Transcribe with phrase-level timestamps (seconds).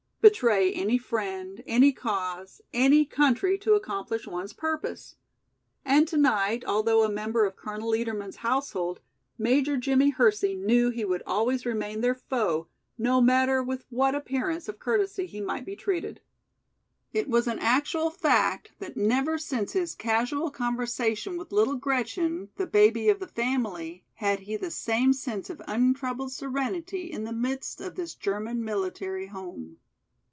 [0.23, 5.15] Betray any friend, any cause, any country to accomplish one's purpose.
[5.83, 8.99] And tonight, although a member of Colonel Liedermann's household,
[9.39, 12.67] Major Jimmie Hersey knew he would always remain their foe,
[12.99, 16.21] no matter with what appearance of courtesy he might be treated.
[17.13, 22.67] It was an actual fact that never since his casual conversation with little Gretchen, the
[22.67, 27.81] baby of the family, had he the same sense of untroubled serenity in the midst
[27.81, 29.79] of this German military home.